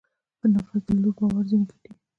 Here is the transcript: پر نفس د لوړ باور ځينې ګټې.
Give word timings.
پر 0.39 0.47
نفس 0.53 0.81
د 0.87 0.89
لوړ 1.01 1.13
باور 1.19 1.43
ځينې 1.49 1.65
ګټې. 1.69 1.91